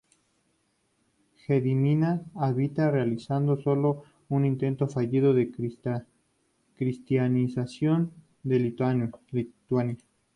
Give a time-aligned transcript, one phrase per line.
[1.45, 5.51] Gediminas había realizado sólo un intento fallido de
[6.75, 8.11] cristianización
[8.41, 9.11] de Lituania.